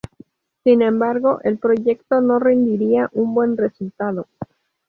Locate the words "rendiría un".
2.39-3.35